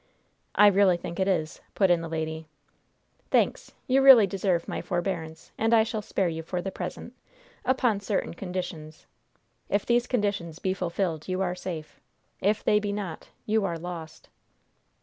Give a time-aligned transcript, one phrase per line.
[0.55, 2.47] "I really think it is," put in the lady.
[3.29, 3.75] "Thanks.
[3.85, 7.13] You really deserve my forbearance, and I shall spare you for the present,
[7.65, 9.05] upon certain conditions.
[9.69, 11.99] If these conditions be fulfilled, you are safe.
[12.39, 14.29] If they be not, you are lost."